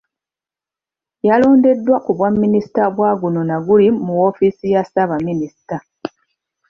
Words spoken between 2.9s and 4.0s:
bwa guno na guli